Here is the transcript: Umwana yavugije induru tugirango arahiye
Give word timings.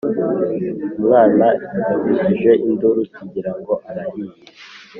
Umwana 0.99 1.45
yavugije 1.87 2.51
induru 2.67 3.01
tugirango 3.15 3.73
arahiye 3.89 4.35